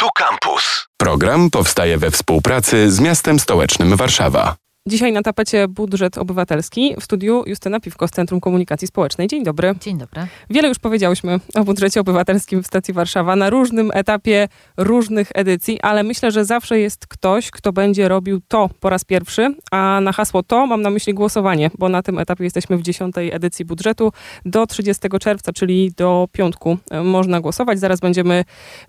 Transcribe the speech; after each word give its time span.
Tu 0.00 0.08
Campus. 0.18 0.86
Program 0.96 1.50
powstaje 1.50 1.98
we 1.98 2.10
współpracy 2.10 2.92
z 2.92 3.00
miastem 3.00 3.38
stołecznym 3.38 3.96
Warszawa. 3.96 4.56
Dzisiaj 4.86 5.12
na 5.12 5.22
tapecie 5.22 5.68
budżet 5.68 6.18
obywatelski. 6.18 6.94
W 7.00 7.04
studiu 7.04 7.44
Justyna 7.46 7.80
Piwko 7.80 8.08
z 8.08 8.10
Centrum 8.10 8.40
Komunikacji 8.40 8.88
Społecznej. 8.88 9.28
Dzień 9.28 9.44
dobry. 9.44 9.74
Dzień 9.80 9.98
dobry. 9.98 10.26
Wiele 10.50 10.68
już 10.68 10.78
powiedziałyśmy 10.78 11.40
o 11.54 11.64
budżecie 11.64 12.00
obywatelskim 12.00 12.62
w 12.62 12.66
stacji 12.66 12.94
Warszawa 12.94 13.36
na 13.36 13.50
różnym 13.50 13.90
etapie 13.94 14.48
różnych 14.76 15.30
edycji, 15.34 15.80
ale 15.80 16.02
myślę, 16.02 16.30
że 16.30 16.44
zawsze 16.44 16.78
jest 16.78 17.06
ktoś, 17.06 17.50
kto 17.50 17.72
będzie 17.72 18.08
robił 18.08 18.40
to 18.48 18.70
po 18.80 18.90
raz 18.90 19.04
pierwszy, 19.04 19.54
a 19.70 20.00
na 20.02 20.12
hasło 20.12 20.42
to 20.42 20.66
mam 20.66 20.82
na 20.82 20.90
myśli 20.90 21.14
głosowanie, 21.14 21.70
bo 21.78 21.88
na 21.88 22.02
tym 22.02 22.18
etapie 22.18 22.44
jesteśmy 22.44 22.76
w 22.76 22.82
dziesiątej 22.82 23.34
edycji 23.34 23.64
budżetu. 23.64 24.12
Do 24.44 24.66
30 24.66 25.08
czerwca, 25.20 25.52
czyli 25.52 25.92
do 25.96 26.28
piątku 26.32 26.78
można 27.04 27.40
głosować. 27.40 27.78
Zaraz 27.78 28.00
będziemy 28.00 28.44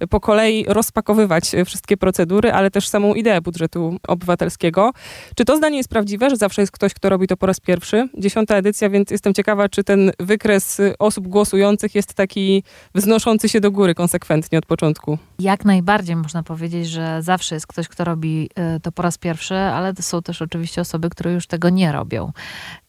po 0.09 0.19
kolei 0.19 0.65
rozpakowywać 0.67 1.51
wszystkie 1.65 1.97
procedury, 1.97 2.51
ale 2.51 2.71
też 2.71 2.87
samą 2.87 3.13
ideę 3.13 3.41
budżetu 3.41 3.97
obywatelskiego. 4.07 4.91
Czy 5.35 5.45
to 5.45 5.57
zdanie 5.57 5.80
jest 5.81 5.89
prawdziwe, 5.89 6.29
że 6.29 6.35
zawsze 6.35 6.61
jest 6.61 6.71
ktoś, 6.71 6.93
kto 6.93 7.09
robi 7.09 7.27
to 7.27 7.37
po 7.37 7.45
raz 7.45 7.59
pierwszy. 7.59 8.09
Dziesiąta 8.17 8.55
edycja, 8.55 8.89
więc 8.89 9.11
jestem 9.11 9.33
ciekawa, 9.33 9.69
czy 9.69 9.83
ten 9.83 10.11
wykres 10.19 10.81
osób 10.99 11.27
głosujących 11.27 11.95
jest 11.95 12.13
taki 12.13 12.63
wznoszący 12.95 13.49
się 13.49 13.59
do 13.59 13.71
góry 13.71 13.95
konsekwentnie 13.95 14.57
od 14.57 14.65
początku. 14.65 15.17
Jak 15.39 15.65
najbardziej 15.65 16.15
można 16.15 16.43
powiedzieć, 16.43 16.89
że 16.89 17.21
zawsze 17.21 17.55
jest 17.55 17.67
ktoś, 17.67 17.87
kto 17.87 18.03
robi 18.03 18.49
y, 18.75 18.79
to 18.79 18.91
po 18.91 19.01
raz 19.01 19.17
pierwszy, 19.17 19.55
ale 19.55 19.93
to 19.93 20.03
są 20.03 20.21
też 20.21 20.41
oczywiście 20.41 20.81
osoby, 20.81 21.09
które 21.09 21.33
już 21.33 21.47
tego 21.47 21.69
nie 21.69 21.91
robią, 21.91 22.31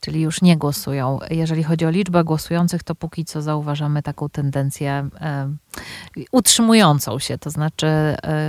czyli 0.01 0.21
już 0.21 0.43
nie 0.43 0.57
głosują. 0.57 1.19
Jeżeli 1.31 1.63
chodzi 1.63 1.87
o 1.87 1.91
liczbę 1.91 2.25
głosujących, 2.25 2.83
to 2.83 2.95
póki 2.95 3.25
co 3.25 3.43
zauważamy 3.43 4.03
taką 4.03 4.29
tendencję 4.29 5.09
y, 5.15 5.62
utrzymującą 6.33 7.19
się, 7.19 7.39
to 7.39 7.51
znaczy 7.51 7.87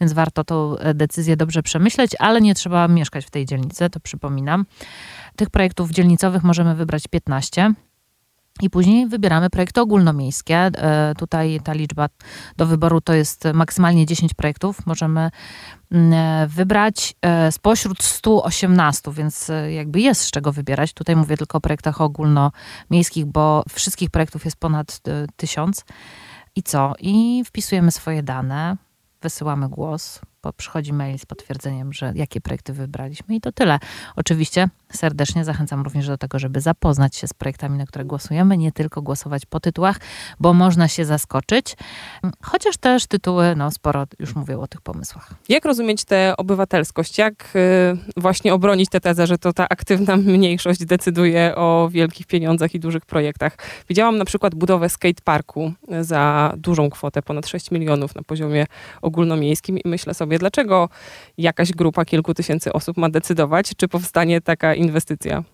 więc 0.00 0.12
warto 0.12 0.44
tą 0.44 0.74
decyzję 0.94 1.36
dobrze 1.36 1.62
przemyśleć, 1.62 2.10
ale 2.18 2.40
nie 2.40 2.54
trzeba 2.54 2.88
mieszkać 2.88 3.24
w 3.24 3.30
tej 3.30 3.46
dzielnicy, 3.46 3.90
to 3.90 4.00
przypominam. 4.00 4.66
Tych 5.36 5.50
projektów 5.50 5.90
dzielnicowych 5.90 6.42
możemy 6.42 6.74
wybrać 6.74 7.08
15. 7.08 7.74
I 8.62 8.70
później 8.70 9.06
wybieramy 9.06 9.50
projekty 9.50 9.80
ogólnomiejskie. 9.80 10.56
E, 10.56 11.14
tutaj 11.18 11.60
ta 11.64 11.72
liczba 11.72 12.08
do 12.56 12.66
wyboru 12.66 13.00
to 13.00 13.14
jest 13.14 13.44
maksymalnie 13.54 14.06
10 14.06 14.34
projektów. 14.34 14.86
Możemy 14.86 15.30
mm, 15.90 16.12
e, 16.12 16.46
wybrać 16.46 17.14
e, 17.22 17.52
spośród 17.52 18.02
118, 18.02 19.12
więc 19.12 19.50
jakby 19.70 20.00
jest 20.00 20.20
z 20.20 20.30
czego 20.30 20.52
wybierać. 20.52 20.92
Tutaj 20.92 21.16
mówię 21.16 21.36
tylko 21.36 21.58
o 21.58 21.60
projektach 21.60 22.00
ogólnomiejskich, 22.00 23.24
bo 23.26 23.62
wszystkich 23.68 24.10
projektów 24.10 24.44
jest 24.44 24.56
ponad 24.56 25.00
1000. 25.36 25.84
I 26.56 26.62
co? 26.62 26.92
I 27.00 27.42
wpisujemy 27.46 27.92
swoje 27.92 28.22
dane, 28.22 28.76
wysyłamy 29.22 29.68
głos, 29.68 30.20
przychodzi 30.52 30.92
mail 30.92 31.18
z 31.18 31.26
potwierdzeniem, 31.26 31.92
że 31.92 32.12
jakie 32.14 32.40
projekty 32.40 32.72
wybraliśmy 32.72 33.34
i 33.34 33.40
to 33.40 33.52
tyle. 33.52 33.78
Oczywiście 34.16 34.68
serdecznie 34.92 35.44
zachęcam 35.44 35.82
również 35.82 36.06
do 36.06 36.18
tego, 36.18 36.38
żeby 36.38 36.60
zapoznać 36.60 37.16
się 37.16 37.28
z 37.28 37.34
projektami, 37.34 37.78
na 37.78 37.86
które 37.86 38.04
głosujemy, 38.04 38.58
nie 38.58 38.72
tylko 38.72 39.02
głosować 39.02 39.46
po 39.46 39.60
tytułach, 39.60 40.00
bo 40.40 40.54
można 40.54 40.88
się 40.88 41.04
zaskoczyć, 41.04 41.76
chociaż 42.42 42.76
też 42.76 43.06
tytuły, 43.06 43.56
no 43.56 43.70
sporo 43.70 44.06
już 44.18 44.34
mówią 44.34 44.60
o 44.60 44.66
tych 44.66 44.80
pomysłach. 44.80 45.34
Jak 45.48 45.64
rozumieć 45.64 46.04
tę 46.04 46.34
obywatelskość? 46.36 47.18
Jak 47.18 47.56
y, 47.56 48.20
właśnie 48.20 48.54
obronić 48.54 48.90
tę 48.90 49.00
tezę, 49.00 49.26
że 49.26 49.38
to 49.38 49.52
ta 49.52 49.68
aktywna 49.68 50.16
mniejszość 50.36 50.84
decyduje 50.84 51.56
o 51.56 51.88
wielkich 51.92 52.26
pieniądzach 52.26 52.74
i 52.74 52.80
dużych 52.80 53.06
projektach? 53.06 53.56
Widziałam 53.88 54.18
na 54.18 54.24
przykład 54.24 54.54
budowę 54.54 54.88
skateparku 54.88 55.72
za 56.00 56.52
dużą 56.56 56.90
kwotę, 56.90 57.22
ponad 57.22 57.46
6 57.46 57.70
milionów 57.70 58.14
na 58.14 58.22
poziomie 58.22 58.66
ogólnomiejskim 59.02 59.78
i 59.78 59.88
myślę 59.88 60.14
sobie, 60.14 60.31
dlaczego 60.38 60.88
jakaś 61.38 61.72
grupa 61.72 62.04
kilku 62.04 62.34
tysięcy 62.34 62.72
osób 62.72 62.96
ma 62.96 63.10
decydować, 63.10 63.72
czy 63.76 63.88
powstanie 63.88 64.40
taka 64.40 64.74
inwestycja? 64.74 65.44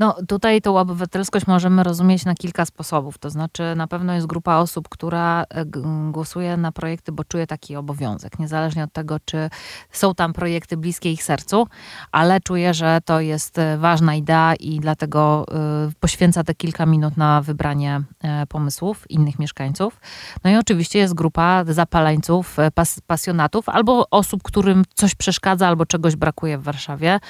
No 0.00 0.16
tutaj 0.28 0.62
tą 0.62 0.78
obywatelskość 0.78 1.46
możemy 1.46 1.82
rozumieć 1.82 2.24
na 2.24 2.34
kilka 2.34 2.64
sposobów. 2.64 3.18
To 3.18 3.30
znaczy 3.30 3.62
na 3.76 3.86
pewno 3.86 4.14
jest 4.14 4.26
grupa 4.26 4.56
osób, 4.56 4.88
która 4.88 5.44
e, 5.48 5.64
głosuje 6.10 6.56
na 6.56 6.72
projekty, 6.72 7.12
bo 7.12 7.24
czuje 7.24 7.46
taki 7.46 7.76
obowiązek. 7.76 8.38
Niezależnie 8.38 8.84
od 8.84 8.92
tego, 8.92 9.16
czy 9.24 9.50
są 9.90 10.14
tam 10.14 10.32
projekty 10.32 10.76
bliskie 10.76 11.12
ich 11.12 11.22
sercu, 11.22 11.66
ale 12.12 12.40
czuje, 12.40 12.74
że 12.74 12.98
to 13.04 13.20
jest 13.20 13.58
e, 13.58 13.78
ważna 13.78 14.14
idea 14.14 14.54
i 14.54 14.80
dlatego 14.80 15.46
e, 15.48 15.54
poświęca 16.00 16.44
te 16.44 16.54
kilka 16.54 16.86
minut 16.86 17.16
na 17.16 17.42
wybranie 17.42 18.02
pomysłów 18.48 19.10
innych 19.10 19.38
mieszkańców. 19.38 20.00
No 20.44 20.50
i 20.50 20.56
oczywiście 20.56 20.98
jest 20.98 21.14
grupa 21.14 21.64
zapaleńców, 21.68 22.56
pas 22.74 23.00
pasjonatów 23.06 23.68
albo 23.68 24.06
osób, 24.10 24.42
którym 24.42 24.82
coś 24.94 25.14
przeszkadza 25.14 25.68
albo 25.68 25.86
czegoś 25.86 26.16
brakuje 26.16 26.58
w 26.58 26.62
Warszawie 26.62 27.20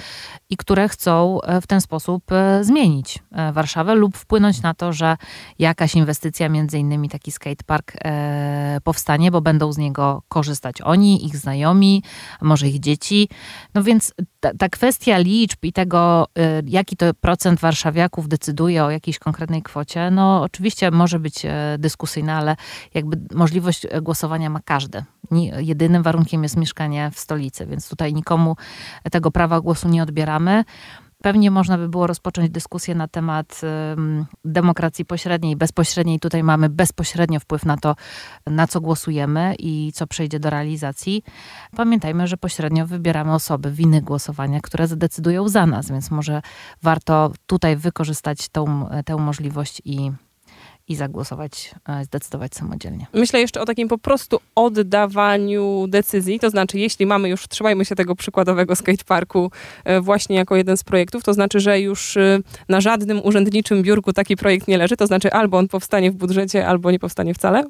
i 0.51 0.57
które 0.57 0.89
chcą 0.89 1.39
w 1.63 1.67
ten 1.67 1.81
sposób 1.81 2.25
zmienić 2.65 3.19
e, 3.33 3.53
Warszawę 3.53 3.95
lub 3.95 4.17
wpłynąć 4.17 4.63
na 4.63 4.75
to, 4.75 4.93
że 4.93 5.17
jakaś 5.59 5.95
inwestycja, 5.95 6.49
między 6.49 6.79
innymi 6.79 7.09
taki 7.09 7.33
skatepark 7.33 7.93
e, 8.05 8.79
powstanie, 8.85 9.31
bo 9.31 9.41
będą 9.41 9.73
z 9.73 9.79
niego 9.79 10.23
korzystać 10.29 10.81
oni, 10.83 11.27
ich 11.27 11.37
znajomi, 11.37 12.03
może 12.43 12.69
ich 12.69 12.81
dzieci. 12.81 13.29
No 13.75 13.83
więc 13.83 14.15
ta, 14.41 14.51
ta 14.59 14.69
kwestia 14.69 15.19
liczb 15.19 15.59
i 15.63 15.73
tego, 15.73 16.27
e, 16.39 16.63
jaki 16.67 16.97
to 16.97 17.15
procent 17.15 17.61
warszawiaków 17.61 18.29
decyduje 18.29 18.85
o 18.85 18.91
jakiejś 18.91 19.19
konkretnej 19.19 19.63
kwocie, 19.63 20.11
no 20.11 20.43
oczywiście 20.43 20.91
może 20.91 21.19
być 21.19 21.43
dyskusyjna, 21.79 22.39
ale 22.39 22.57
jakby 22.95 23.35
możliwość 23.35 23.87
głosowania 24.03 24.51
ma 24.51 24.61
każdy. 24.65 25.05
Jedynym 25.57 26.03
warunkiem 26.03 26.43
jest 26.43 26.57
mieszkanie 26.57 27.11
w 27.15 27.19
stolicy, 27.19 27.67
więc 27.67 27.89
tutaj 27.89 28.15
nikomu 28.15 28.57
tego 29.11 29.31
prawa 29.31 29.61
głosu 29.61 29.89
nie 29.89 30.03
odbieramy. 30.03 30.65
Pewnie 31.23 31.51
można 31.51 31.79
by 31.79 31.89
było 31.89 32.07
rozpocząć 32.07 32.51
dyskusję 32.51 32.95
na 32.95 33.09
temat 33.09 33.61
demokracji 34.45 35.05
pośredniej, 35.05 35.57
bezpośredniej. 35.57 36.21
Tutaj 36.21 36.43
mamy 36.43 36.69
bezpośrednio 36.69 37.41
wpływ 37.41 37.67
na 37.67 37.77
to, 37.77 37.97
na 38.47 38.67
co 38.67 38.81
głosujemy 38.81 39.55
i 39.59 39.93
co 39.95 40.07
przejdzie 40.07 40.41
do 40.41 40.51
realizacji. 40.51 41.23
Pamiętajmy, 41.77 42.27
że 42.27 42.37
pośrednio 42.37 42.87
wybieramy 42.87 43.35
osoby 43.35 43.71
w 43.71 43.81
innych 43.81 44.05
głosowaniach, 44.05 44.63
które 44.63 44.87
zadecydują 44.87 45.49
za 45.49 45.67
nas, 45.67 45.91
więc 45.91 46.11
może 46.11 46.43
warto 46.83 47.33
tutaj 47.47 47.77
wykorzystać 47.77 48.49
tą, 48.49 48.89
tę 49.05 49.17
możliwość 49.17 49.83
i 49.85 50.13
i 50.91 50.97
zagłosować, 50.97 51.75
e, 51.89 52.05
zdecydować 52.05 52.55
samodzielnie. 52.55 53.07
Myślę 53.13 53.41
jeszcze 53.41 53.61
o 53.61 53.65
takim 53.65 53.89
po 53.89 53.99
prostu 53.99 54.41
oddawaniu 54.55 55.87
decyzji, 55.89 56.41
to 56.41 56.51
znaczy 56.51 56.79
jeśli 56.79 57.07
mamy 57.07 57.29
już, 57.29 57.49
trzymajmy 57.49 57.85
się 57.85 57.95
tego 57.95 58.15
przykładowego 58.15 58.77
skateparku 58.77 59.51
e, 59.85 60.01
właśnie 60.01 60.37
jako 60.37 60.57
jeden 60.57 60.77
z 60.77 60.85
projektów, 60.85 61.25
to 61.25 61.35
znaczy, 61.35 61.61
że 61.61 61.81
już 61.81 62.17
e, 62.17 62.39
na 62.69 62.81
żadnym 62.81 63.21
urzędniczym 63.25 63.83
biurku 63.83 64.13
taki 64.13 64.37
projekt 64.37 64.69
nie 64.69 64.79
leży, 64.79 64.97
to 64.97 65.07
znaczy 65.07 65.33
albo 65.33 65.59
on 65.59 65.69
powstanie 65.69 66.11
w 66.11 66.15
budżecie, 66.15 66.67
albo 66.67 66.91
nie 66.91 66.99
powstanie 66.99 67.35
wcale? 67.35 67.65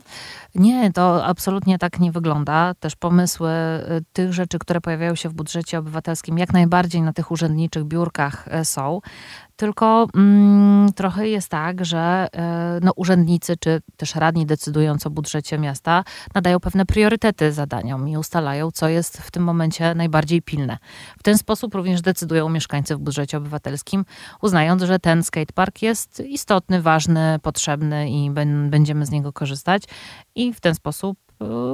Nie, 0.55 0.93
to 0.93 1.25
absolutnie 1.25 1.78
tak 1.78 2.00
nie 2.00 2.12
wygląda. 2.12 2.75
Też 2.81 2.96
pomysły 2.96 3.50
tych 4.12 4.32
rzeczy, 4.32 4.58
które 4.58 4.81
pojawiają 4.81 5.14
się 5.14 5.28
w 5.28 5.32
budżecie 5.32 5.78
obywatelskim, 5.78 6.38
jak 6.38 6.52
najbardziej 6.52 7.02
na 7.02 7.12
tych 7.12 7.31
urzędniczych 7.31 7.84
biurkach 7.84 8.49
są. 8.64 9.00
Tylko 9.61 10.07
mm, 10.15 10.93
trochę 10.93 11.29
jest 11.29 11.49
tak, 11.49 11.85
że 11.85 12.29
y, 12.35 12.85
no, 12.85 12.93
urzędnicy 12.97 13.57
czy 13.57 13.81
też 13.97 14.15
radni 14.15 14.47
decydując 14.47 15.07
o 15.07 15.11
budżecie 15.11 15.59
miasta 15.59 16.05
nadają 16.35 16.61
pewne 16.61 16.87
priorytety 16.87 17.53
zadaniom 17.53 18.09
i 18.09 18.17
ustalają, 18.17 18.71
co 18.71 18.89
jest 18.89 19.19
w 19.19 19.31
tym 19.31 19.43
momencie 19.43 19.95
najbardziej 19.95 20.43
pilne. 20.43 20.79
W 21.19 21.23
ten 21.23 21.39
sposób 21.39 21.75
również 21.75 22.03
decydują 22.03 22.49
mieszkańcy 22.49 22.97
w 22.97 22.99
budżecie 22.99 23.37
obywatelskim, 23.37 24.05
uznając, 24.43 24.83
że 24.83 24.99
ten 24.99 25.23
skatepark 25.23 25.83
jest 25.83 26.21
istotny, 26.21 26.83
ważny, 26.83 27.39
potrzebny 27.43 28.11
i 28.11 28.31
będziemy 28.71 29.07
z 29.07 29.11
niego 29.11 29.33
korzystać. 29.33 29.83
I 30.35 30.55
w 30.55 30.61
ten 30.61 30.75
sposób 30.75 31.30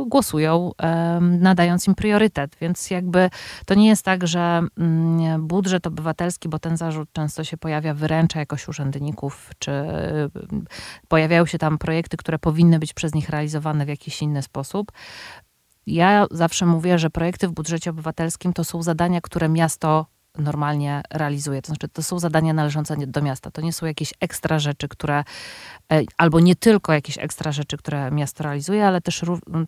głosują, 0.07 0.73
nadając 1.21 1.89
im 1.89 1.95
priorytet. 1.95 2.57
Więc 2.61 2.91
jakby 2.91 3.31
to 3.67 3.75
nie 3.75 3.89
jest 3.89 4.03
tak, 4.03 4.27
że 4.27 4.63
mm, 4.79 5.47
budżet 5.47 5.87
obywatelski, 5.87 6.49
bo 6.49 6.59
ten 6.59 6.77
zarzut 6.77 7.09
często 7.13 7.45
się 7.45 7.57
pojawia, 7.57 7.95
wyręcza 7.95 8.39
jakoś 8.39 8.69
urzędników, 8.69 9.51
czy 9.59 9.71
y, 9.71 10.31
pojawiają 11.09 11.47
się 11.47 11.59
tam 11.59 11.79
projekty, 11.79 12.17
które 12.17 12.39
powinny 12.39 12.79
być 12.79 12.95
przez 12.95 13.15
nich 13.15 13.29
realizowane 13.29 13.85
w 13.85 13.89
jakiś 13.89 14.23
inny 14.23 14.43
sposób. 14.43 14.93
Ja 15.87 16.27
zawsze 16.31 16.67
mówię, 16.67 16.99
że 16.99 17.11
projekty 17.11 17.49
w 17.49 17.53
budżecie 17.53 17.91
obywatelskim 17.91 18.53
to 18.53 18.65
są 18.65 18.83
zadania, 18.83 19.21
które 19.21 19.49
miasto 19.49 20.07
normalnie 20.39 21.03
realizuje. 21.11 21.63
To 21.63 21.67
znaczy, 21.67 21.89
to 21.89 22.03
są 22.03 22.19
zadania 22.19 22.53
należące 22.53 22.97
do 23.07 23.23
miasta. 23.23 23.51
To 23.51 23.61
nie 23.61 23.73
są 23.73 23.87
jakieś 23.87 24.15
ekstra 24.21 24.59
rzeczy, 24.59 24.89
które, 24.89 25.25
e, 25.93 26.03
albo 26.17 26.41
nie 26.41 26.57
tylko 26.57 26.93
jakieś 26.93 27.19
ekstra 27.19 27.53
rzeczy, 27.53 27.77
które 27.77 28.11
miasto 28.11 28.45
realizuje, 28.45 28.87
ale 28.87 29.01
też 29.01 29.23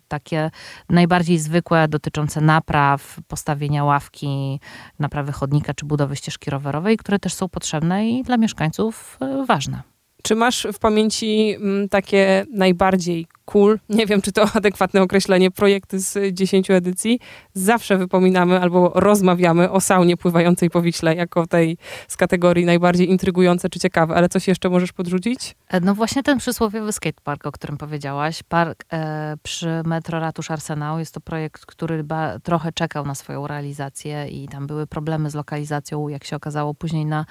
takie 0.07 0.51
najbardziej 0.89 1.37
zwykłe, 1.37 1.87
dotyczące 1.87 2.41
napraw, 2.41 3.19
postawienia 3.27 3.83
ławki, 3.83 4.59
naprawy 4.99 5.31
chodnika 5.31 5.73
czy 5.73 5.85
budowy 5.85 6.15
ścieżki 6.15 6.49
rowerowej, 6.49 6.97
które 6.97 7.19
też 7.19 7.33
są 7.33 7.49
potrzebne 7.49 8.09
i 8.09 8.23
dla 8.23 8.37
mieszkańców 8.37 9.17
e, 9.21 9.45
ważne. 9.45 9.81
Czy 10.23 10.35
masz 10.35 10.67
w 10.73 10.79
pamięci 10.79 11.55
takie 11.89 12.45
najbardziej 12.53 13.27
cool, 13.49 13.79
nie 13.89 14.05
wiem 14.05 14.21
czy 14.21 14.31
to 14.31 14.45
adekwatne 14.57 15.01
określenie, 15.01 15.51
projekty 15.51 15.99
z 15.99 16.33
10 16.33 16.71
edycji, 16.71 17.19
zawsze 17.53 17.97
wypominamy 17.97 18.61
albo 18.61 18.91
rozmawiamy 18.95 19.71
o 19.71 19.81
saunie 19.81 20.17
pływającej 20.17 20.69
po 20.69 20.81
Wiśle, 20.81 21.15
jako 21.15 21.47
tej 21.47 21.77
z 22.07 22.17
kategorii 22.17 22.65
najbardziej 22.65 23.09
intrygujące 23.09 23.69
czy 23.69 23.79
ciekawe, 23.79 24.15
ale 24.15 24.29
coś 24.29 24.47
jeszcze 24.47 24.69
możesz 24.69 24.93
podrzucić? 24.93 25.55
E, 25.67 25.79
no 25.79 25.95
właśnie 25.95 26.23
ten 26.23 26.37
przysłowiowy 26.37 26.91
skatepark, 26.91 27.45
o 27.45 27.51
którym 27.51 27.77
powiedziałaś, 27.77 28.43
park 28.43 28.83
e, 28.93 29.37
przy 29.43 29.81
metro 29.85 30.19
Ratusz 30.19 30.51
Arsenał, 30.51 30.99
jest 30.99 31.13
to 31.13 31.21
projekt, 31.21 31.65
który 31.65 32.03
ba, 32.03 32.39
trochę 32.39 32.71
czekał 32.71 33.05
na 33.05 33.15
swoją 33.15 33.47
realizację 33.47 34.27
i 34.27 34.47
tam 34.47 34.67
były 34.67 34.87
problemy 34.87 35.29
z 35.29 35.35
lokalizacją, 35.35 36.07
jak 36.07 36.23
się 36.23 36.35
okazało 36.35 36.73
później 36.73 37.05
na, 37.05 37.25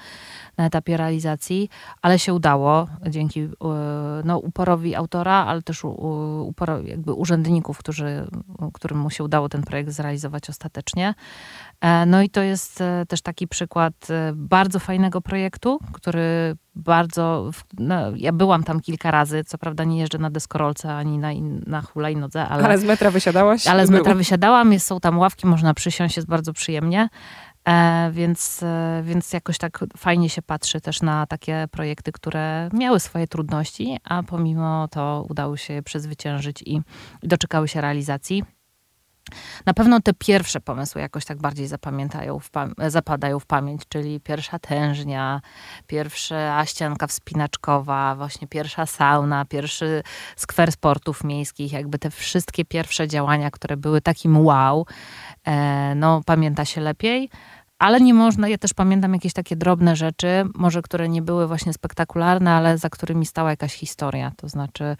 na 0.57 0.65
etapie 0.65 0.97
realizacji, 0.97 1.69
ale 2.01 2.19
się 2.19 2.33
udało 2.33 2.87
dzięki 3.09 3.39
e, 3.41 3.49
no, 4.25 4.37
uporowi 4.37 4.95
autora, 4.95 5.45
ale 5.45 5.61
też 5.61 5.83
u, 5.83 6.08
jakby 6.83 7.13
urzędników, 7.13 7.77
którzy, 7.77 8.27
którym 8.73 8.97
mu 8.97 9.09
się 9.09 9.23
udało 9.23 9.49
ten 9.49 9.63
projekt 9.63 9.89
zrealizować 9.89 10.49
ostatecznie. 10.49 11.13
E, 11.81 12.05
no 12.05 12.21
i 12.21 12.29
to 12.29 12.41
jest 12.41 12.81
e, 12.81 13.05
też 13.07 13.21
taki 13.21 13.47
przykład 13.47 13.93
e, 14.09 14.31
bardzo 14.35 14.79
fajnego 14.79 15.21
projektu, 15.21 15.79
który 15.93 16.55
bardzo. 16.75 17.51
No, 17.79 17.95
ja 18.15 18.31
byłam 18.31 18.63
tam 18.63 18.79
kilka 18.79 19.11
razy, 19.11 19.43
co 19.43 19.57
prawda 19.57 19.83
nie 19.83 19.99
jeżdżę 19.99 20.17
na 20.17 20.29
deskorolce 20.29 20.95
ani 20.95 21.17
na, 21.17 21.29
na 21.67 21.81
hulajnodze, 21.81 22.47
ale. 22.47 22.63
Ale 22.63 22.77
z 22.77 22.83
metra 22.83 23.11
wysiadałaś? 23.11 23.67
Ale 23.67 23.87
z 23.87 23.89
metra 23.89 24.15
wysiadałam, 24.15 24.73
jest, 24.73 24.87
są 24.87 24.99
tam 24.99 25.19
ławki, 25.19 25.47
można 25.47 25.73
przysiąść, 25.73 26.15
jest 26.15 26.27
bardzo 26.27 26.53
przyjemnie. 26.53 27.09
E, 27.69 28.09
więc, 28.11 28.63
e, 28.63 29.01
więc 29.05 29.33
jakoś 29.33 29.57
tak 29.57 29.79
fajnie 29.97 30.29
się 30.29 30.41
patrzy 30.41 30.81
też 30.81 31.01
na 31.01 31.25
takie 31.25 31.67
projekty, 31.71 32.11
które 32.11 32.69
miały 32.73 32.99
swoje 32.99 33.27
trudności, 33.27 33.97
a 34.03 34.23
pomimo 34.23 34.87
to 34.87 35.25
udało 35.29 35.57
się 35.57 35.73
je 35.73 35.83
przezwyciężyć 35.83 36.61
i 36.61 36.81
doczekały 37.23 37.67
się 37.67 37.81
realizacji. 37.81 38.43
Na 39.65 39.73
pewno 39.73 40.01
te 40.01 40.13
pierwsze 40.13 40.61
pomysły 40.61 41.01
jakoś 41.01 41.25
tak 41.25 41.37
bardziej 41.37 41.67
zapamiętają 41.67 42.39
w 42.39 42.49
zapadają 42.87 43.39
w 43.39 43.45
pamięć, 43.45 43.81
czyli 43.89 44.19
pierwsza 44.19 44.59
tężnia, 44.59 45.41
pierwsza 45.87 46.65
ścianka 46.65 47.07
wspinaczkowa, 47.07 48.15
właśnie 48.15 48.47
pierwsza 48.47 48.85
sauna, 48.85 49.45
pierwszy 49.45 50.03
skwer 50.35 50.71
sportów 50.71 51.23
miejskich, 51.23 51.71
jakby 51.71 51.99
te 51.99 52.09
wszystkie 52.11 52.65
pierwsze 52.65 53.07
działania, 53.07 53.51
które 53.51 53.77
były 53.77 54.01
takim 54.01 54.37
wow, 54.45 54.85
e, 55.45 55.95
no 55.95 56.21
pamięta 56.25 56.65
się 56.65 56.81
lepiej. 56.81 57.29
Ale 57.79 58.01
nie 58.01 58.13
można, 58.13 58.47
ja 58.47 58.57
też 58.57 58.73
pamiętam 58.73 59.13
jakieś 59.13 59.33
takie 59.33 59.55
drobne 59.55 59.95
rzeczy, 59.95 60.27
może 60.55 60.81
które 60.81 61.09
nie 61.09 61.21
były 61.21 61.47
właśnie 61.47 61.73
spektakularne, 61.73 62.51
ale 62.51 62.77
za 62.77 62.89
którymi 62.89 63.25
stała 63.25 63.49
jakaś 63.49 63.73
historia. 63.73 64.31
To 64.37 64.49
znaczy, 64.49 64.97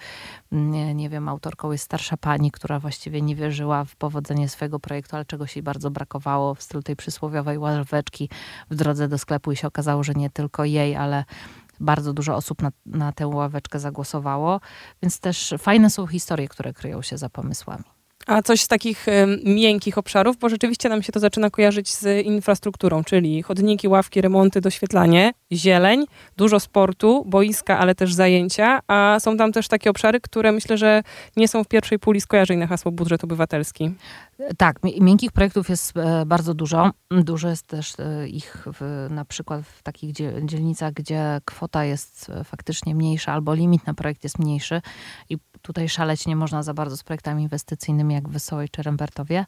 nie, 0.51 0.93
nie 0.93 1.09
wiem, 1.09 1.29
autorką 1.29 1.71
jest 1.71 1.83
starsza 1.83 2.17
pani, 2.17 2.51
która 2.51 2.79
właściwie 2.79 3.21
nie 3.21 3.35
wierzyła 3.35 3.85
w 3.85 3.95
powodzenie 3.95 4.49
swojego 4.49 4.79
projektu, 4.79 5.15
ale 5.15 5.25
czegoś 5.25 5.55
jej 5.55 5.63
bardzo 5.63 5.91
brakowało 5.91 6.55
w 6.55 6.61
stylu 6.63 6.83
tej 6.83 6.95
przysłowiowej 6.95 7.57
ławeczki 7.57 8.29
w 8.69 8.75
drodze 8.75 9.07
do 9.07 9.17
sklepu 9.17 9.51
i 9.51 9.55
się 9.55 9.67
okazało, 9.67 10.03
że 10.03 10.13
nie 10.13 10.29
tylko 10.29 10.65
jej, 10.65 10.95
ale 10.95 11.25
bardzo 11.79 12.13
dużo 12.13 12.35
osób 12.35 12.61
na, 12.61 12.71
na 12.85 13.11
tę 13.11 13.27
ławeczkę 13.27 13.79
zagłosowało. 13.79 14.61
Więc 15.01 15.19
też 15.19 15.53
fajne 15.57 15.89
są 15.89 16.07
historie, 16.07 16.47
które 16.47 16.73
kryją 16.73 17.01
się 17.01 17.17
za 17.17 17.29
pomysłami. 17.29 17.98
A 18.29 18.41
coś 18.41 18.61
z 18.61 18.67
takich 18.67 19.05
miękkich 19.45 19.97
obszarów, 19.97 20.37
bo 20.37 20.49
rzeczywiście 20.49 20.89
nam 20.89 21.03
się 21.03 21.11
to 21.11 21.19
zaczyna 21.19 21.49
kojarzyć 21.49 21.93
z 21.93 22.25
infrastrukturą, 22.25 23.03
czyli 23.03 23.43
chodniki, 23.43 23.87
ławki, 23.87 24.21
remonty, 24.21 24.61
doświetlanie, 24.61 25.31
zieleń, 25.51 26.05
dużo 26.37 26.59
sportu, 26.59 27.25
boiska, 27.25 27.79
ale 27.79 27.95
też 27.95 28.13
zajęcia, 28.13 28.79
a 28.87 29.17
są 29.19 29.37
tam 29.37 29.51
też 29.51 29.67
takie 29.67 29.89
obszary, 29.89 30.21
które 30.21 30.51
myślę, 30.51 30.77
że 30.77 31.03
nie 31.37 31.47
są 31.47 31.63
w 31.63 31.67
pierwszej 31.67 31.99
puli 31.99 32.21
skojarzeń 32.21 32.59
na 32.59 32.67
hasło 32.67 32.91
budżet 32.91 33.23
obywatelski. 33.23 33.91
Tak, 34.57 34.79
miękkich 35.01 35.31
projektów 35.31 35.69
jest 35.69 35.97
e, 35.97 36.25
bardzo 36.25 36.53
dużo. 36.53 36.91
Dużo 37.11 37.49
jest 37.49 37.67
też 37.67 37.93
e, 37.99 38.27
ich 38.27 38.67
w, 38.79 39.07
na 39.09 39.25
przykład 39.25 39.61
w 39.65 39.83
takich 39.83 40.11
dzielnicach, 40.43 40.93
gdzie 40.93 41.41
kwota 41.45 41.85
jest 41.85 42.29
e, 42.29 42.43
faktycznie 42.43 42.95
mniejsza 42.95 43.33
albo 43.33 43.53
limit 43.53 43.87
na 43.87 43.93
projekt 43.93 44.23
jest 44.23 44.39
mniejszy 44.39 44.81
i 45.29 45.37
tutaj 45.61 45.89
szaleć 45.89 46.27
nie 46.27 46.35
można 46.35 46.63
za 46.63 46.73
bardzo 46.73 46.97
z 46.97 47.03
projektami 47.03 47.43
inwestycyjnymi 47.43 48.13
jak 48.13 48.29
w 48.29 48.31
Wesołej 48.31 48.69
czy 48.69 48.83
Rembertowie. 48.83 49.45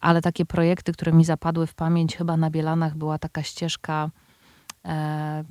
Ale 0.00 0.22
takie 0.22 0.46
projekty, 0.46 0.92
które 0.92 1.12
mi 1.12 1.24
zapadły 1.24 1.66
w 1.66 1.74
pamięć, 1.74 2.16
chyba 2.16 2.36
na 2.36 2.50
Bielanach 2.50 2.96
była 2.96 3.18
taka 3.18 3.42
ścieżka 3.42 4.10
E, 4.84 5.44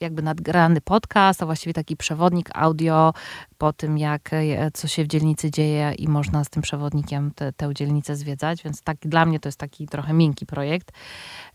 jakby 0.00 0.22
nadgrany 0.22 0.80
podcast, 0.80 1.42
a 1.42 1.46
właściwie 1.46 1.74
taki 1.74 1.96
przewodnik 1.96 2.50
audio 2.54 3.14
po 3.58 3.72
tym, 3.72 3.98
jak, 3.98 4.32
e, 4.32 4.70
co 4.70 4.88
się 4.88 5.04
w 5.04 5.06
dzielnicy 5.06 5.50
dzieje 5.50 5.92
i 5.98 6.08
można 6.08 6.44
z 6.44 6.50
tym 6.50 6.62
przewodnikiem 6.62 7.30
te, 7.30 7.52
tę 7.52 7.74
dzielnicę 7.74 8.16
zwiedzać, 8.16 8.62
więc 8.62 8.82
tak 8.82 8.96
dla 9.00 9.26
mnie 9.26 9.40
to 9.40 9.48
jest 9.48 9.58
taki 9.58 9.86
trochę 9.86 10.12
miękki 10.12 10.46
projekt, 10.46 10.92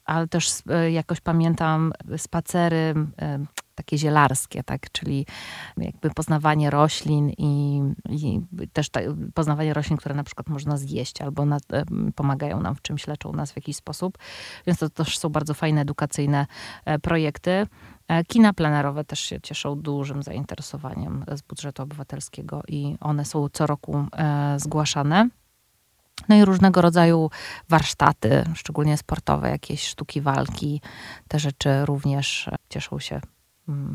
ale 0.06 0.28
też 0.28 0.62
e, 0.70 0.92
jakoś 0.92 1.22
pamiętam 1.22 1.94
spacery 2.18 2.94
takie 3.78 3.98
zielarskie, 3.98 4.64
tak, 4.64 4.92
czyli 4.92 5.26
jakby 5.78 6.10
poznawanie 6.10 6.70
roślin 6.70 7.30
i, 7.30 7.82
i 8.10 8.42
też 8.74 8.90
ta, 8.90 9.00
poznawanie 9.34 9.74
roślin, 9.74 9.98
które 9.98 10.16
na 10.16 10.24
przykład 10.24 10.50
można 10.50 10.78
zjeść 10.78 11.22
albo 11.22 11.46
na, 11.46 11.58
pomagają 12.16 12.62
nam 12.62 12.76
w 12.76 12.82
czymś, 12.82 13.08
leczą 13.08 13.34
nas 13.34 13.52
w 13.52 13.56
jakiś 13.56 13.76
sposób. 13.76 14.18
Więc 14.68 14.80
to 14.80 14.90
też 14.90 15.18
są 15.18 15.30
bardzo 15.30 15.54
fajne 15.54 15.82
edukacyjne 15.82 16.48
e, 16.86 17.00
projekty. 17.00 17.68
E, 18.08 18.24
kina 18.24 18.54
plenerowe 18.54 19.04
też 19.04 19.20
się 19.20 19.42
cieszą 19.42 19.76
dużym 19.76 20.24
zainteresowaniem 20.24 21.26
z 21.36 21.42
budżetu 21.42 21.84
obywatelskiego 21.84 22.62
i 22.68 22.96
one 23.02 23.26
są 23.26 23.50
co 23.50 23.68
roku 23.68 24.06
e, 24.18 24.56
zgłaszane. 24.60 25.30
No 26.30 26.36
i 26.36 26.46
różnego 26.46 26.82
rodzaju 26.82 27.30
warsztaty, 27.70 28.44
szczególnie 28.56 28.98
sportowe, 28.98 29.50
jakieś 29.50 29.88
sztuki 29.88 30.22
walki. 30.22 30.82
Te 31.28 31.40
rzeczy 31.40 31.86
również 31.86 32.50
cieszą 32.70 33.00
się 33.00 33.22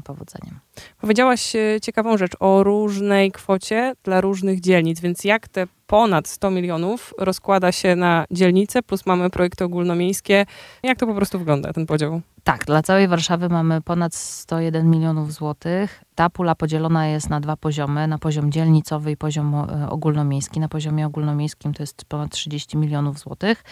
powodzeniem. 0.04 0.60
Powiedziałaś 1.00 1.56
e, 1.56 1.80
ciekawą 1.82 2.16
rzecz 2.16 2.32
o 2.40 2.62
różnej 2.62 3.32
kwocie 3.32 3.92
dla 4.04 4.20
różnych 4.20 4.60
dzielnic, 4.60 5.00
więc 5.00 5.24
jak 5.24 5.48
te 5.48 5.66
ponad 5.86 6.28
100 6.28 6.50
milionów 6.50 7.14
rozkłada 7.18 7.72
się 7.72 7.96
na 7.96 8.24
dzielnice, 8.30 8.82
plus 8.82 9.06
mamy 9.06 9.30
projekty 9.30 9.64
ogólnomiejskie. 9.64 10.46
Jak 10.82 10.98
to 10.98 11.06
po 11.06 11.14
prostu 11.14 11.38
wygląda, 11.38 11.72
ten 11.72 11.86
podział? 11.86 12.20
Tak, 12.44 12.64
dla 12.64 12.82
całej 12.82 13.08
Warszawy 13.08 13.48
mamy 13.48 13.80
ponad 13.80 14.14
101 14.14 14.90
milionów 14.90 15.32
złotych. 15.32 16.04
Ta 16.14 16.30
pula 16.30 16.54
podzielona 16.54 17.06
jest 17.06 17.30
na 17.30 17.40
dwa 17.40 17.56
poziomy, 17.56 18.06
na 18.06 18.18
poziom 18.18 18.52
dzielnicowy 18.52 19.10
i 19.10 19.16
poziom 19.16 19.54
e, 19.54 19.90
ogólnomiejski. 19.90 20.60
Na 20.60 20.68
poziomie 20.68 21.06
ogólnomiejskim 21.06 21.74
to 21.74 21.82
jest 21.82 22.04
ponad 22.04 22.30
30 22.30 22.78
milionów 22.78 23.18
złotych, 23.18 23.64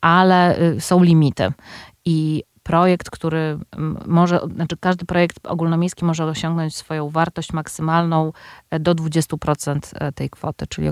ale 0.00 0.60
y, 0.60 0.80
są 0.80 1.02
limity. 1.02 1.52
I 2.04 2.44
projekt, 2.66 3.10
który 3.10 3.58
może, 4.06 4.40
znaczy 4.54 4.76
każdy 4.80 5.06
projekt 5.06 5.46
ogólnomiejski 5.46 6.04
może 6.04 6.24
osiągnąć 6.24 6.76
swoją 6.76 7.10
wartość 7.10 7.52
maksymalną 7.52 8.32
e, 8.70 8.80
do 8.80 8.94
20% 8.94 9.78
e, 9.94 10.12
tej 10.12 10.30
kwoty, 10.30 10.66
czyli 10.66 10.88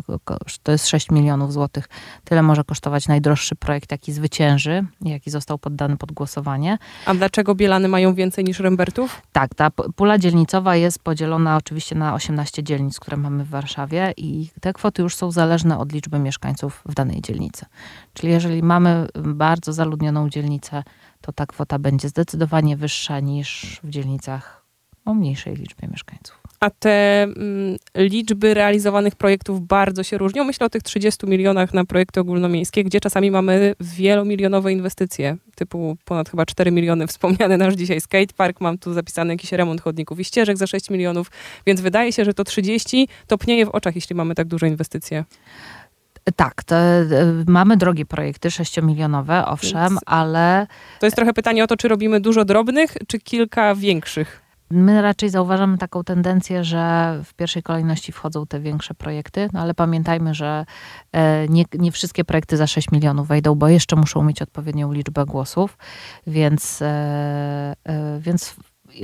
to 0.62 0.72
jest 0.72 0.88
6 0.88 1.10
milionów 1.10 1.52
złotych. 1.52 1.88
Tyle 2.24 2.42
może 2.42 2.64
kosztować 2.64 3.08
najdroższy 3.08 3.56
projekt, 3.56 3.90
jaki 3.92 4.12
zwycięży, 4.12 4.86
jaki 5.00 5.30
został 5.30 5.58
poddany 5.58 5.96
pod 5.96 6.12
głosowanie. 6.12 6.78
A 7.06 7.14
dlaczego 7.14 7.54
Bielany 7.54 7.88
mają 7.88 8.14
więcej 8.14 8.44
niż 8.44 8.60
Rembertów? 8.60 9.22
Tak, 9.32 9.54
ta 9.54 9.70
pula 9.70 10.18
dzielnicowa 10.18 10.76
jest 10.76 11.02
podzielona 11.02 11.56
oczywiście 11.56 11.94
na 11.94 12.14
18 12.14 12.62
dzielnic, 12.62 13.00
które 13.00 13.16
mamy 13.16 13.44
w 13.44 13.48
Warszawie 13.48 14.14
i 14.16 14.50
te 14.60 14.72
kwoty 14.72 15.02
już 15.02 15.16
są 15.16 15.30
zależne 15.30 15.78
od 15.78 15.92
liczby 15.92 16.18
mieszkańców 16.18 16.82
w 16.86 16.94
danej 16.94 17.20
dzielnicy. 17.22 17.66
Czyli 18.12 18.32
jeżeli 18.32 18.62
mamy 18.62 19.08
bardzo 19.14 19.72
zaludnioną 19.72 20.28
dzielnicę, 20.28 20.82
to 21.24 21.32
ta 21.32 21.46
kwota 21.46 21.78
będzie 21.78 22.08
zdecydowanie 22.08 22.76
wyższa 22.76 23.20
niż 23.20 23.80
w 23.84 23.90
dzielnicach 23.90 24.64
o 25.04 25.14
mniejszej 25.14 25.56
liczbie 25.56 25.88
mieszkańców. 25.88 26.38
A 26.60 26.70
te 26.70 27.22
mm, 27.22 27.76
liczby 27.96 28.54
realizowanych 28.54 29.16
projektów 29.16 29.66
bardzo 29.66 30.02
się 30.02 30.18
różnią. 30.18 30.44
Myślę 30.44 30.66
o 30.66 30.70
tych 30.70 30.82
30 30.82 31.26
milionach 31.26 31.74
na 31.74 31.84
projekty 31.84 32.20
ogólnomiejskie, 32.20 32.84
gdzie 32.84 33.00
czasami 33.00 33.30
mamy 33.30 33.74
wielomilionowe 33.80 34.72
inwestycje, 34.72 35.36
typu 35.54 35.96
ponad 36.04 36.28
chyba 36.28 36.46
4 36.46 36.70
miliony 36.70 37.06
wspomniany 37.06 37.58
nasz 37.58 37.74
dzisiaj 37.74 38.00
skatepark, 38.00 38.60
mam 38.60 38.78
tu 38.78 38.92
zapisany 38.92 39.32
jakiś 39.32 39.52
remont 39.52 39.80
chodników 39.80 40.20
i 40.20 40.24
ścieżek 40.24 40.56
za 40.56 40.66
6 40.66 40.90
milionów, 40.90 41.30
więc 41.66 41.80
wydaje 41.80 42.12
się, 42.12 42.24
że 42.24 42.34
to 42.34 42.44
30 42.44 43.08
topnieje 43.26 43.66
w 43.66 43.68
oczach, 43.68 43.94
jeśli 43.94 44.16
mamy 44.16 44.34
tak 44.34 44.48
duże 44.48 44.68
inwestycje. 44.68 45.24
Tak, 46.36 46.64
to, 46.64 46.76
e, 46.76 47.04
mamy 47.46 47.76
drogie 47.76 48.06
projekty, 48.06 48.48
6-milionowe, 48.48 49.44
owszem, 49.46 49.88
Więc 49.88 50.00
ale. 50.06 50.66
To 51.00 51.06
jest 51.06 51.16
trochę 51.16 51.32
pytanie 51.32 51.64
o 51.64 51.66
to, 51.66 51.76
czy 51.76 51.88
robimy 51.88 52.20
dużo 52.20 52.44
drobnych, 52.44 52.96
czy 53.06 53.18
kilka 53.18 53.74
większych. 53.74 54.44
My 54.70 55.02
raczej 55.02 55.30
zauważamy 55.30 55.78
taką 55.78 56.04
tendencję, 56.04 56.64
że 56.64 57.14
w 57.24 57.34
pierwszej 57.34 57.62
kolejności 57.62 58.12
wchodzą 58.12 58.46
te 58.46 58.60
większe 58.60 58.94
projekty, 58.94 59.48
no 59.52 59.60
ale 59.60 59.74
pamiętajmy, 59.74 60.34
że 60.34 60.66
e, 61.12 61.48
nie, 61.48 61.64
nie 61.78 61.92
wszystkie 61.92 62.24
projekty 62.24 62.56
za 62.56 62.66
6 62.66 62.90
milionów 62.92 63.28
wejdą, 63.28 63.54
bo 63.54 63.68
jeszcze 63.68 63.96
muszą 63.96 64.22
mieć 64.22 64.42
odpowiednią 64.42 64.92
liczbę 64.92 65.24
głosów, 65.26 65.78
więc, 66.26 66.82
e, 66.82 67.74
więc 68.18 68.56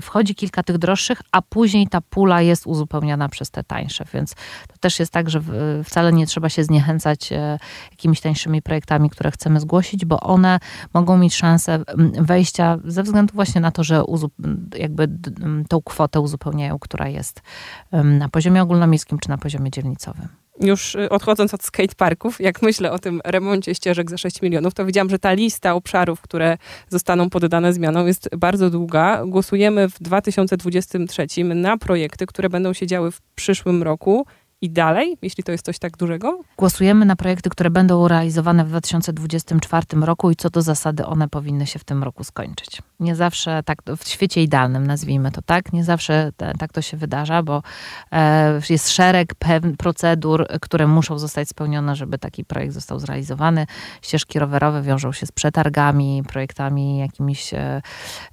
wchodzi 0.03 0.35
kilka 0.35 0.63
tych 0.63 0.79
droższych, 0.79 1.23
a 1.33 1.43
później 1.43 1.89
ta 1.89 2.01
pula 2.01 2.43
jest 2.43 2.67
uzupełniana 2.67 3.29
przez 3.29 3.51
te 3.51 3.65
tańsze, 3.65 4.05
więc 4.15 4.35
to 4.69 4.79
też 4.81 5.01
jest 5.01 5.13
tak, 5.13 5.31
że 5.31 5.41
wcale 5.85 6.13
nie 6.13 6.27
trzeba 6.27 6.49
się 6.49 6.65
zniechęcać 6.65 7.33
e, 7.33 7.59
jakimiś 7.91 8.21
tańszymi 8.21 8.63
projektami, 8.63 9.11
które 9.11 9.31
chcemy 9.31 9.61
zgłosić, 9.61 10.05
bo 10.05 10.21
one 10.21 10.61
mogą 10.95 11.19
mieć 11.19 11.35
szansę 11.35 11.85
wejścia 12.21 12.79
ze 12.85 13.03
względu 13.03 13.35
właśnie 13.35 13.61
na 13.61 13.71
to, 13.71 13.85
że 13.85 14.03
jakby 14.77 15.09
tą 15.69 15.83
kwotę 15.83 16.21
uzupełniają, 16.21 16.79
która 16.79 17.09
jest 17.09 17.43
na 17.93 18.29
poziomie 18.29 18.63
ogólnomiejskim 18.63 19.19
czy 19.19 19.29
na 19.29 19.39
poziomie 19.39 19.71
dzielnicowym 19.71 20.29
już 20.61 20.95
y, 20.95 21.09
odchodząc 21.09 21.55
od 21.55 21.63
skateparków, 21.63 22.41
jak 22.41 22.63
myślę 22.63 22.93
o 22.93 22.99
tym 22.99 23.21
remoncie 23.25 23.75
ścieżek 23.75 24.11
za 24.11 24.19
6 24.19 24.43
milionów, 24.43 24.75
to 24.75 24.87
widziałam, 24.87 25.11
że 25.11 25.19
ta 25.19 25.33
lista 25.33 25.75
obszarów, 25.75 26.21
które 26.21 26.59
zostaną 26.89 27.31
poddane 27.31 27.73
zmianom 27.73 28.07
jest 28.07 28.29
bardzo 28.37 28.71
długa. 28.71 29.23
Głosujemy 29.27 29.89
w 29.89 30.03
2023 30.03 31.45
na 31.45 31.77
projekty, 31.77 32.27
które 32.27 32.49
będą 32.49 32.73
się 32.73 32.87
działy 32.87 33.11
w 33.11 33.21
przyszłym 33.35 33.83
roku 33.83 34.27
i 34.63 34.71
dalej, 34.71 35.19
jeśli 35.23 35.45
to 35.45 35.53
jest 35.53 35.65
coś 35.65 35.79
tak 35.79 35.97
dużego? 35.97 36.41
Głosujemy 36.57 37.05
na 37.05 37.17
projekty, 37.17 37.51
które 37.51 37.71
będą 37.71 38.09
realizowane 38.09 38.65
w 38.65 38.69
2024 38.69 39.87
roku 40.01 40.31
i 40.31 40.37
co 40.37 40.51
do 40.51 40.63
zasady 40.63 41.07
one 41.07 41.29
powinny 41.29 41.67
się 41.67 41.79
w 41.79 41.85
tym 41.85 42.03
roku 42.03 42.25
skończyć. 42.25 42.83
Nie 43.01 43.15
zawsze 43.17 43.63
tak, 43.63 43.79
w 43.99 44.09
świecie 44.09 44.43
idealnym 44.43 44.87
nazwijmy 44.87 45.33
to 45.33 45.43
tak, 45.43 45.73
nie 45.73 45.85
zawsze 45.85 46.33
tak 46.59 46.73
to 46.73 46.83
się 46.83 46.97
wydarza, 46.97 47.43
bo 47.43 47.63
e, 48.13 48.61
jest 48.71 48.91
szereg 48.91 49.35
procedur, 49.79 50.47
które 50.61 50.87
muszą 50.87 51.19
zostać 51.19 51.49
spełnione, 51.49 51.97
żeby 51.97 52.19
taki 52.19 52.45
projekt 52.45 52.75
został 52.75 52.99
zrealizowany. 52.99 53.67
Ścieżki 54.03 54.39
rowerowe 54.39 54.83
wiążą 54.83 55.13
się 55.13 55.27
z 55.27 55.33
przetargami, 55.33 56.23
projektami 56.29 56.99
jakimiś 56.99 57.55
e, 57.55 57.83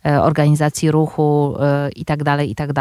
e, 0.06 0.22
organizacji 0.22 0.92
ruchu 0.92 1.58
i 1.96 2.06
tak 2.06 2.24
dalej, 2.24 2.52
i 2.52 2.56
tak. 2.56 2.74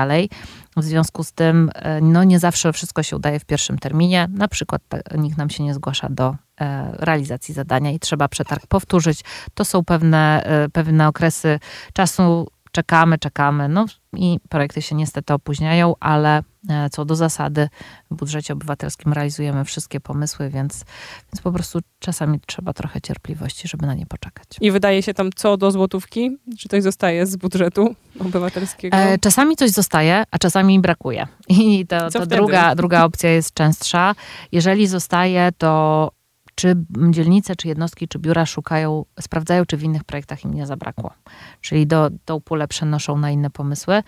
W 0.76 0.84
związku 0.84 1.24
z 1.24 1.32
tym, 1.32 1.70
e, 1.74 2.00
no 2.00 2.24
nie 2.24 2.38
zawsze 2.38 2.72
wszystko 2.72 3.02
się 3.02 3.16
udaje 3.16 3.40
w 3.40 3.44
pierwszym 3.44 3.78
terminie. 3.78 4.28
Na 4.30 4.48
przykład 4.48 4.82
nikt 5.18 5.38
nam 5.38 5.50
się 5.50 5.64
nie 5.64 5.74
zgłasza 5.74 6.08
do 6.10 6.36
e, 6.60 6.92
realizacji 6.92 7.54
zadania 7.54 7.90
i 7.90 7.98
trzeba 7.98 8.28
przetarg 8.28 8.66
powtórzyć. 8.66 9.20
To 9.54 9.64
są 9.64 9.84
pewne, 9.84 10.42
e, 10.44 10.68
pewne 10.68 11.08
okresy 11.08 11.58
czasu. 11.92 12.46
Czekamy, 12.76 13.18
czekamy. 13.18 13.68
No 13.68 13.86
i 14.16 14.40
projekty 14.48 14.82
się 14.82 14.94
niestety 14.94 15.34
opóźniają, 15.34 15.94
ale 16.00 16.42
E, 16.68 16.90
co 16.90 17.04
do 17.04 17.16
zasady 17.16 17.68
w 18.10 18.14
budżecie 18.14 18.52
obywatelskim 18.52 19.12
realizujemy 19.12 19.64
wszystkie 19.64 20.00
pomysły, 20.00 20.50
więc, 20.50 20.84
więc 21.32 21.42
po 21.42 21.52
prostu 21.52 21.78
czasami 21.98 22.40
trzeba 22.46 22.72
trochę 22.72 23.00
cierpliwości, 23.00 23.68
żeby 23.68 23.86
na 23.86 23.94
nie 23.94 24.06
poczekać. 24.06 24.46
I 24.60 24.70
wydaje 24.70 25.02
się 25.02 25.14
tam 25.14 25.30
co 25.36 25.56
do 25.56 25.70
złotówki? 25.70 26.36
Czy 26.58 26.68
coś 26.68 26.82
zostaje 26.82 27.26
z 27.26 27.36
budżetu 27.36 27.94
obywatelskiego? 28.20 28.96
E, 28.96 29.18
czasami 29.18 29.56
coś 29.56 29.70
zostaje, 29.70 30.24
a 30.30 30.38
czasami 30.38 30.80
brakuje. 30.80 31.26
I 31.48 31.86
to, 31.86 32.10
to 32.10 32.26
druga, 32.26 32.74
druga 32.74 33.04
opcja 33.04 33.30
jest 33.30 33.54
częstsza. 33.54 34.14
Jeżeli 34.52 34.86
zostaje, 34.86 35.50
to 35.58 36.10
czy 36.56 36.76
dzielnice, 37.10 37.56
czy 37.56 37.68
jednostki, 37.68 38.08
czy 38.08 38.18
biura 38.18 38.46
szukają, 38.46 39.04
sprawdzają, 39.20 39.66
czy 39.66 39.76
w 39.76 39.82
innych 39.82 40.04
projektach 40.04 40.44
im 40.44 40.54
nie 40.54 40.66
zabrakło. 40.66 41.12
Czyli 41.60 41.86
do, 41.86 42.10
tą 42.24 42.40
pulę 42.40 42.68
przenoszą 42.68 43.18
na 43.18 43.30
inne 43.30 43.50
pomysły. 43.50 44.02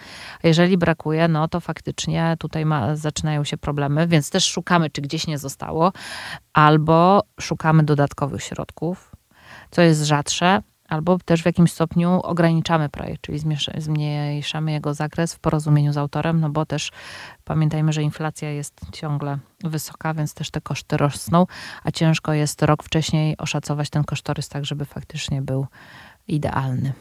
A 0.44 0.48
jeżeli 0.48 0.78
brakuje, 0.78 1.28
no 1.28 1.48
to 1.48 1.60
faktycznie 1.60 2.36
tutaj 2.38 2.66
ma, 2.66 2.96
zaczynają 2.96 3.44
się 3.44 3.56
problemy, 3.56 4.06
więc 4.06 4.30
też 4.30 4.44
szukamy, 4.44 4.90
czy 4.90 5.02
gdzieś 5.02 5.26
nie 5.26 5.38
zostało, 5.38 5.92
albo 6.52 7.22
szukamy 7.40 7.82
dodatkowych 7.82 8.42
środków, 8.42 9.16
co 9.70 9.82
jest 9.82 10.02
rzadsze, 10.02 10.62
albo 10.88 11.18
też 11.18 11.42
w 11.42 11.46
jakimś 11.46 11.72
stopniu 11.72 12.20
ograniczamy 12.22 12.88
projekt, 12.88 13.22
czyli 13.22 13.38
zmniejszamy 13.78 14.72
jego 14.72 14.94
zakres 14.94 15.34
w 15.34 15.38
porozumieniu 15.38 15.92
z 15.92 15.96
autorem, 15.96 16.40
no 16.40 16.50
bo 16.50 16.66
też 16.66 16.92
pamiętajmy, 17.44 17.92
że 17.92 18.02
inflacja 18.02 18.50
jest 18.50 18.80
ciągle 18.92 19.38
wysoka, 19.64 20.14
więc 20.14 20.34
też 20.34 20.50
te 20.50 20.60
koszty 20.60 20.96
rosną, 20.96 21.46
a 21.84 21.90
ciężko 21.90 22.32
jest 22.32 22.62
rok 22.62 22.82
wcześniej 22.82 23.36
oszacować 23.36 23.90
ten 23.90 24.04
kosztorys 24.04 24.48
tak, 24.48 24.64
żeby 24.64 24.84
faktycznie 24.84 25.42
był 25.42 25.66
idealny 26.28 26.92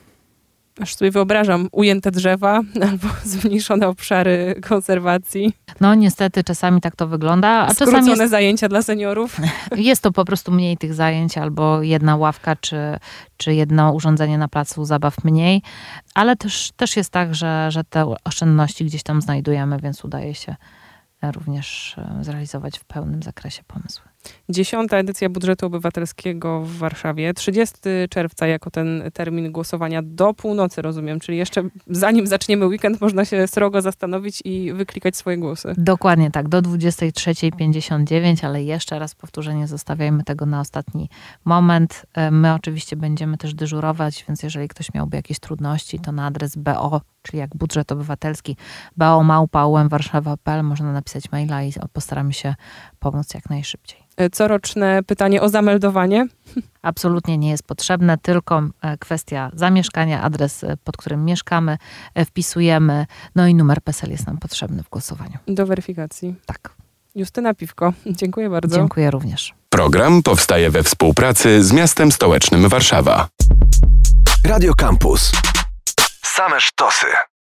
aż 0.82 0.96
sobie 0.96 1.12
wyobrażam, 1.12 1.68
ujęte 1.72 2.12
drzewa 2.12 2.62
albo 2.90 3.08
zmniejszone 3.24 3.88
obszary 3.88 4.62
konserwacji. 4.68 5.54
No 5.80 5.96
niestety 5.96 6.44
czasami 6.44 6.82
tak 6.82 6.96
to 6.96 7.08
wygląda. 7.08 7.50
A 7.50 7.74
Skrócone 7.74 7.98
czasami 7.98 8.20
jest... 8.20 8.32
zajęcia 8.32 8.70
dla 8.70 8.82
seniorów. 8.82 9.38
Jest 9.76 10.02
to 10.02 10.12
po 10.12 10.26
prostu 10.26 10.52
mniej 10.52 10.78
tych 10.78 10.94
zajęć 10.94 11.38
albo 11.38 11.82
jedna 11.82 12.16
ławka 12.16 12.56
czy, 12.56 12.78
czy 13.38 13.54
jedno 13.54 13.92
urządzenie 13.92 14.38
na 14.38 14.48
placu 14.48 14.86
zabaw 14.86 15.24
mniej, 15.24 15.62
ale 16.14 16.36
też, 16.36 16.72
też 16.76 16.98
jest 16.98 17.10
tak, 17.10 17.36
że, 17.36 17.72
że 17.72 17.84
te 17.84 18.14
oszczędności 18.24 18.86
gdzieś 18.86 19.04
tam 19.04 19.22
znajdujemy, 19.22 19.80
więc 19.80 20.06
udaje 20.06 20.36
się 20.36 20.56
również 21.22 21.96
e, 21.98 22.24
zrealizować 22.24 22.80
w 22.80 22.86
pełnym 22.86 23.24
zakresie 23.24 23.64
pomysły. 23.68 24.06
Dziesiąta 24.50 24.98
edycja 24.98 25.30
budżetu 25.30 25.66
obywatelskiego 25.66 26.62
w 26.62 26.78
Warszawie. 26.78 27.34
30 27.34 27.76
czerwca 28.10 28.48
jako 28.48 28.72
ten 28.72 29.04
termin 29.14 29.52
głosowania 29.52 30.02
do 30.02 30.34
północy, 30.34 30.82
rozumiem. 30.82 31.20
Czyli 31.20 31.38
jeszcze 31.38 31.64
zanim 31.88 32.28
zaczniemy 32.28 32.66
weekend, 32.66 33.02
można 33.02 33.26
się 33.26 33.48
srogo 33.48 33.82
zastanowić 33.82 34.42
i 34.46 34.74
wyklikać 34.74 35.16
swoje 35.16 35.38
głosy. 35.38 35.74
Dokładnie 35.78 36.32
tak, 36.32 36.50
do 36.50 36.62
23.59, 36.62 38.46
ale 38.46 38.64
jeszcze 38.64 39.00
raz 39.00 39.16
powtórzę, 39.16 39.56
nie 39.56 39.68
zostawiajmy 39.68 40.24
tego 40.24 40.46
na 40.46 40.60
ostatni 40.60 41.10
moment. 41.46 42.06
E, 42.14 42.32
my 42.32 42.54
oczywiście 42.54 42.96
będziemy 42.96 43.38
też 43.38 43.54
dyżurować, 43.54 44.26
więc 44.28 44.44
jeżeli 44.44 44.68
ktoś 44.68 44.94
miałby 44.94 45.18
jakieś 45.18 45.40
trudności, 45.40 46.00
to 46.00 46.12
na 46.12 46.26
adres 46.26 46.56
bo 46.56 47.02
czyli 47.28 47.40
jak 47.40 47.56
budżet 47.56 47.92
obywatelski 47.92 48.58
baomałpa.warszawa.pl 48.98 50.64
można 50.64 50.92
napisać 50.92 51.32
maila 51.32 51.64
i 51.64 51.74
postaramy 51.94 52.34
się 52.34 52.56
pomóc 53.00 53.34
jak 53.34 53.50
najszybciej. 53.50 54.08
E, 54.18 54.30
coroczne 54.30 55.04
pytanie 55.04 55.42
o 55.42 55.50
zameldowanie. 55.50 56.28
Absolutnie 56.82 57.38
nie 57.38 57.50
jest 57.50 57.64
potrzebne, 57.64 58.18
tylko 58.18 58.64
e, 58.82 58.98
kwestia 58.98 59.52
zamieszkania, 59.54 60.22
adres, 60.22 60.64
e, 60.64 60.78
pod 60.84 60.98
którym 60.98 61.26
mieszkamy, 61.26 61.78
wpisujemy, 62.26 63.06
no 63.36 63.48
i 63.48 63.56
numer 63.56 63.82
PESEL 63.82 64.12
jest 64.12 64.28
nam 64.28 64.38
potrzebny 64.38 64.84
w 64.84 64.90
głosowaniu. 64.90 65.38
Do 65.48 65.66
weryfikacji. 65.66 66.36
Tak. 66.46 66.74
Justyna 67.16 67.54
Piwko, 67.54 67.94
dziękuję 68.22 68.50
bardzo. 68.50 68.76
Dziękuję 68.76 69.12
również. 69.12 69.54
Program 69.70 70.24
powstaje 70.24 70.70
we 70.70 70.84
współpracy 70.84 71.64
z 71.64 71.72
miastem 71.72 72.12
stołecznym 72.12 72.70
Warszawa. 72.70 73.28
Radio 74.46 74.74
Campus. 74.74 75.32
Same 76.38 76.60
sztosy. 76.60 77.28